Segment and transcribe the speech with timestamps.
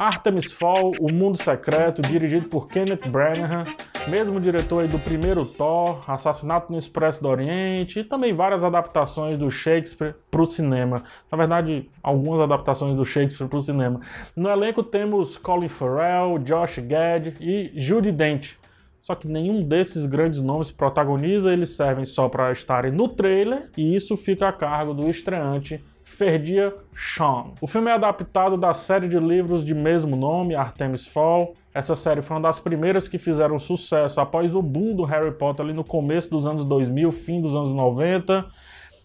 [0.00, 3.66] Artemis Fall, O Mundo Secreto, dirigido por Kenneth Branagh,
[4.08, 9.50] mesmo diretor do primeiro Thor, Assassinato no Expresso do Oriente e também várias adaptações do
[9.50, 11.02] Shakespeare para o cinema.
[11.30, 14.00] Na verdade, algumas adaptações do Shakespeare para o cinema.
[14.34, 18.54] No elenco temos Colin Farrell, Josh Gad e Judy Dent.
[19.02, 23.94] Só que nenhum desses grandes nomes protagoniza, eles servem só para estarem no trailer e
[23.94, 25.78] isso fica a cargo do estreante
[26.10, 27.52] Ferdia Sean.
[27.60, 31.54] O filme é adaptado da série de livros de mesmo nome, Artemis Fall.
[31.72, 35.64] Essa série foi uma das primeiras que fizeram sucesso após o boom do Harry Potter
[35.64, 38.44] ali no começo dos anos 2000, fim dos anos 90.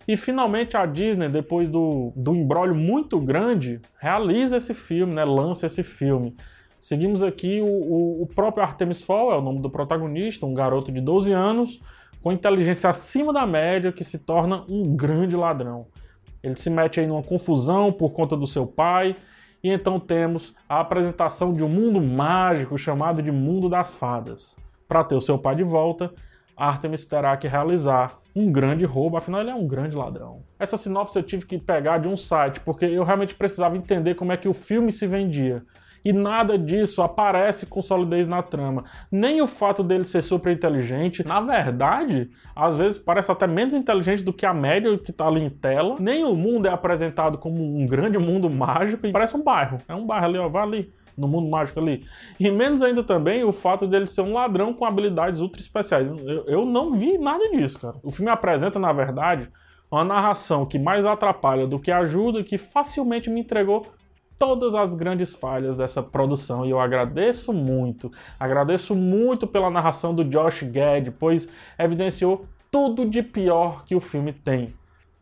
[0.07, 5.23] E finalmente a Disney, depois do, do embrólio muito grande, realiza esse filme, né?
[5.23, 6.35] lança esse filme.
[6.79, 10.91] Seguimos aqui o, o, o próprio Artemis Fall, é o nome do protagonista, um garoto
[10.91, 11.79] de 12 anos,
[12.21, 15.87] com inteligência acima da média, que se torna um grande ladrão.
[16.45, 19.15] Ele se mete aí numa confusão por conta do seu pai,
[19.63, 24.55] e então temos a apresentação de um mundo mágico chamado de Mundo das Fadas.
[24.87, 26.13] Para ter o seu pai de volta,
[26.55, 30.43] Artemis terá que realizar um grande roubo, afinal ele é um grande ladrão.
[30.59, 34.31] Essa sinopse eu tive que pegar de um site, porque eu realmente precisava entender como
[34.31, 35.63] é que o filme se vendia
[36.05, 38.83] e nada disso aparece com solidez na trama.
[39.11, 44.23] Nem o fato dele ser super inteligente, na verdade, às vezes parece até menos inteligente
[44.23, 45.95] do que a média que tá ali em tela.
[45.99, 49.79] Nem o mundo é apresentado como um grande mundo mágico e parece um bairro.
[49.87, 52.05] É um bairro ali, ó, vai ali no mundo mágico ali.
[52.39, 56.07] E menos ainda também o fato dele ser um ladrão com habilidades ultra especiais.
[56.07, 57.95] Eu, eu não vi nada disso, cara.
[58.03, 59.49] O filme apresenta, na verdade,
[59.89, 63.87] uma narração que mais atrapalha do que ajuda e que facilmente me entregou
[64.37, 68.11] todas as grandes falhas dessa produção e eu agradeço muito.
[68.39, 71.47] Agradeço muito pela narração do Josh Gad, pois
[71.77, 74.73] evidenciou tudo de pior que o filme tem.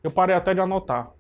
[0.04, 1.12] Eu parei até de anotar.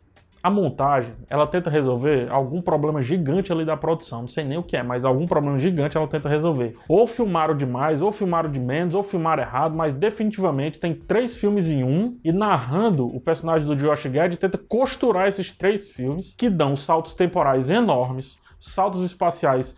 [0.44, 4.24] A montagem, ela tenta resolver algum problema gigante ali da produção.
[4.24, 6.76] Não sei nem o que é, mas algum problema gigante ela tenta resolver.
[6.86, 11.72] Ou filmaram demais, ou filmaram de menos, ou filmaram errado, mas definitivamente tem três filmes
[11.72, 12.20] em um.
[12.22, 17.14] E narrando, o personagem do Josh Gad tenta costurar esses três filmes, que dão saltos
[17.14, 19.74] temporais enormes, saltos espaciais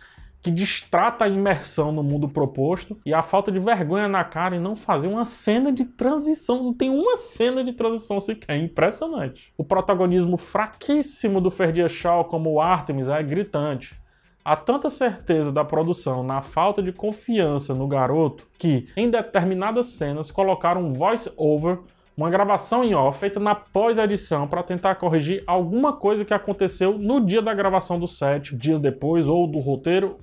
[0.46, 4.60] que distrata a imersão no mundo proposto e a falta de vergonha na cara em
[4.60, 6.62] não fazer uma cena de transição.
[6.62, 8.54] Não tem uma cena de transição sequer.
[8.54, 9.52] É impressionante.
[9.58, 14.00] O protagonismo fraquíssimo do Ferdia Shaw como Artemis é gritante.
[14.44, 20.30] Há tanta certeza da produção na falta de confiança no garoto que, em determinadas cenas,
[20.30, 21.80] colocaram um voice-over
[22.16, 27.20] uma gravação em off feita na pós-edição para tentar corrigir alguma coisa que aconteceu no
[27.20, 30.16] dia da gravação do set, dias depois, ou do roteiro,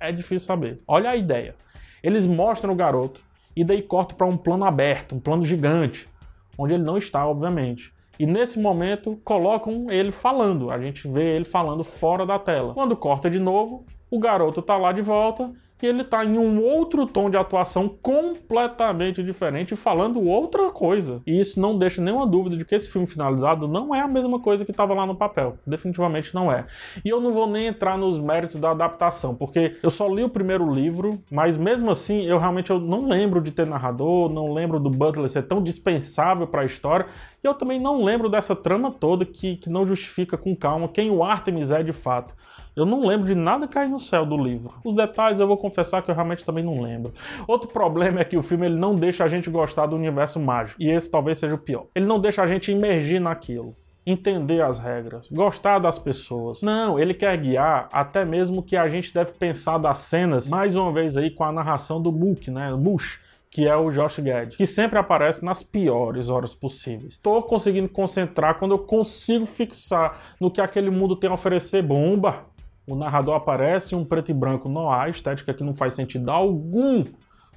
[0.00, 0.80] é difícil saber.
[0.86, 1.54] Olha a ideia.
[2.02, 3.20] Eles mostram o garoto
[3.56, 6.08] e daí cortam para um plano aberto, um plano gigante,
[6.56, 7.92] onde ele não está, obviamente.
[8.18, 10.70] E nesse momento colocam ele falando.
[10.70, 12.74] A gente vê ele falando fora da tela.
[12.74, 15.52] Quando corta de novo, o garoto está lá de volta
[15.82, 21.22] e ele está em um outro tom de atuação completamente diferente, falando outra coisa.
[21.26, 24.40] E isso não deixa nenhuma dúvida de que esse filme finalizado não é a mesma
[24.40, 25.56] coisa que estava lá no papel.
[25.66, 26.66] Definitivamente não é.
[27.04, 30.28] E eu não vou nem entrar nos méritos da adaptação, porque eu só li o
[30.28, 34.80] primeiro livro, mas mesmo assim eu realmente eu não lembro de ter narrador, não lembro
[34.80, 37.06] do Butler ser tão dispensável para a história,
[37.42, 41.10] e eu também não lembro dessa trama toda que, que não justifica com calma quem
[41.10, 42.34] o Artemis é de fato.
[42.78, 44.74] Eu não lembro de nada cair no céu do livro.
[44.84, 47.12] Os detalhes eu vou confessar que eu realmente também não lembro.
[47.46, 50.80] Outro problema é que o filme ele não deixa a gente gostar do universo mágico.
[50.80, 51.86] E esse talvez seja o pior.
[51.94, 53.74] Ele não deixa a gente imergir naquilo
[54.06, 56.62] entender as regras, gostar das pessoas.
[56.62, 60.90] Não, ele quer guiar até mesmo que a gente deve pensar das cenas, mais uma
[60.90, 62.72] vez aí com a narração do Book, né?
[62.74, 67.14] Bush, que é o Josh Gad, que sempre aparece nas piores horas possíveis.
[67.14, 72.46] Estou conseguindo concentrar quando eu consigo fixar no que aquele mundo tem a oferecer bomba
[72.88, 77.04] o narrador aparece um preto e branco há, estética que não faz sentido algum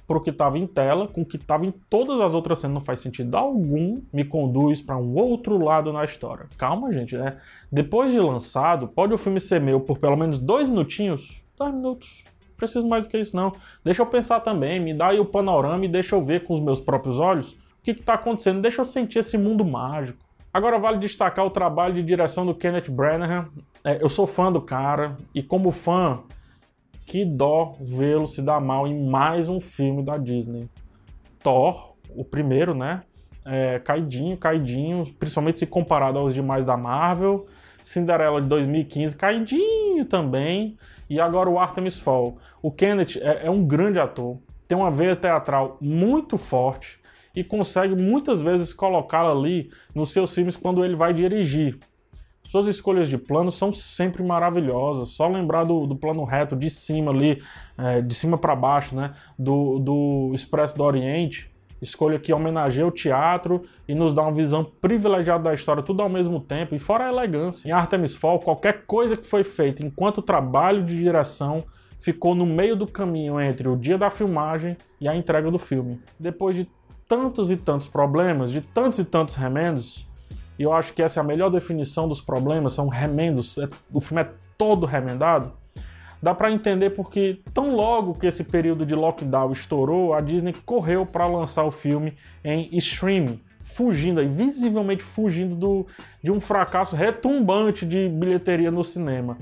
[0.06, 2.74] para o que estava em tela, com o que estava em todas as outras cenas
[2.74, 6.46] não faz sentido algum, me conduz para um outro lado na história.
[6.58, 7.38] Calma, gente, né?
[7.70, 11.42] Depois de lançado, pode o filme ser meu por pelo menos dois minutinhos?
[11.56, 12.24] Dois minutos.
[12.56, 13.52] Preciso mais do que isso, não.
[13.82, 16.60] Deixa eu pensar também, me dá aí o panorama e deixa eu ver com os
[16.60, 18.60] meus próprios olhos o que está acontecendo.
[18.60, 20.18] Deixa eu sentir esse mundo mágico.
[20.52, 23.48] Agora vale destacar o trabalho de direção do Kenneth Branagh.
[23.82, 26.24] É, eu sou fã do cara e como fã,
[27.06, 30.68] que dó vê-lo se dar mal em mais um filme da Disney.
[31.42, 33.02] Thor, o primeiro, né?
[33.46, 37.46] É, caidinho, caidinho, principalmente se comparado aos demais da Marvel.
[37.82, 40.76] Cinderela de 2015, caidinho também.
[41.08, 42.36] E agora o Artemis Fall.
[42.60, 44.38] O Kenneth é, é um grande ator,
[44.68, 47.01] tem uma veia teatral muito forte
[47.34, 51.78] e consegue muitas vezes colocá-la ali nos seus filmes quando ele vai dirigir.
[52.44, 55.10] Suas escolhas de plano são sempre maravilhosas.
[55.10, 57.40] Só lembrar do, do plano reto de cima ali,
[57.78, 59.12] é, de cima para baixo, né?
[59.38, 61.50] Do, do Expresso do Oriente.
[61.80, 66.08] Escolha que homenageia o teatro e nos dá uma visão privilegiada da história, tudo ao
[66.08, 67.68] mesmo tempo, e fora a elegância.
[67.68, 71.64] Em Artemis Fall, qualquer coisa que foi feita enquanto trabalho de direção
[71.98, 76.00] ficou no meio do caminho entre o dia da filmagem e a entrega do filme.
[76.18, 76.68] Depois de
[77.12, 80.08] tantos e tantos problemas, de tantos e tantos remendos,
[80.58, 84.00] e eu acho que essa é a melhor definição dos problemas, são remendos, é, o
[84.00, 85.52] filme é todo remendado,
[86.22, 91.04] dá para entender porque tão logo que esse período de lockdown estourou, a Disney correu
[91.04, 95.86] para lançar o filme em streaming, fugindo aí, visivelmente fugindo do,
[96.22, 99.36] de um fracasso retumbante de bilheteria no cinema.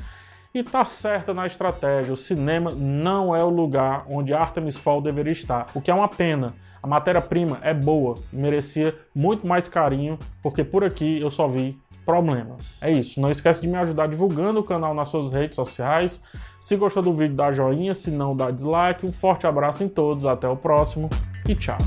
[0.52, 5.30] E tá certa na estratégia, o cinema não é o lugar onde Artemis Fall deveria
[5.30, 6.54] estar, o que é uma pena.
[6.82, 11.78] A matéria-prima é boa e merecia muito mais carinho, porque por aqui eu só vi
[12.04, 12.82] problemas.
[12.82, 16.20] É isso, não esquece de me ajudar divulgando o canal nas suas redes sociais.
[16.60, 19.06] Se gostou do vídeo, dá joinha, se não, dá dislike.
[19.06, 21.08] Um forte abraço em todos, até o próximo
[21.48, 21.78] e tchau.